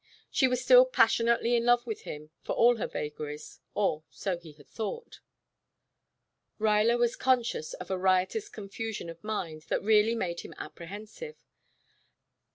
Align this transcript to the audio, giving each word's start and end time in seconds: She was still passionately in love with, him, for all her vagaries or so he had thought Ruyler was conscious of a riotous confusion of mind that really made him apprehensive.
She 0.31 0.47
was 0.47 0.63
still 0.63 0.87
passionately 0.87 1.55
in 1.55 1.63
love 1.63 1.85
with, 1.85 2.01
him, 2.09 2.31
for 2.41 2.53
all 2.53 2.77
her 2.77 2.87
vagaries 2.87 3.59
or 3.75 4.03
so 4.09 4.35
he 4.39 4.53
had 4.53 4.67
thought 4.67 5.19
Ruyler 6.57 6.97
was 6.97 7.15
conscious 7.15 7.75
of 7.75 7.91
a 7.91 7.99
riotous 7.99 8.49
confusion 8.49 9.11
of 9.11 9.23
mind 9.23 9.65
that 9.69 9.83
really 9.83 10.15
made 10.15 10.39
him 10.39 10.55
apprehensive. 10.57 11.35